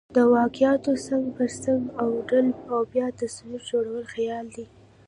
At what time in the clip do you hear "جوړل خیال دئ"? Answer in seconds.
3.69-4.65